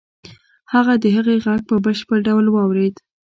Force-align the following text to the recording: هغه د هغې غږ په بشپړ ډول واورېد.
هغه 0.73 0.93
د 1.03 1.05
هغې 1.15 1.35
غږ 1.45 1.61
په 1.69 1.75
بشپړ 1.85 2.17
ډول 2.27 2.45
واورېد. 2.51 2.95